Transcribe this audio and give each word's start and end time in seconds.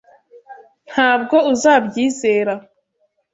Ntabwo 0.89 1.35
uzabyizera. 1.53 2.53